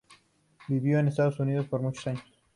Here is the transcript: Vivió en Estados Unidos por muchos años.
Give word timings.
Vivió 0.67 0.97
en 0.97 1.09
Estados 1.09 1.39
Unidos 1.39 1.67
por 1.67 1.79
muchos 1.83 2.07
años. 2.07 2.23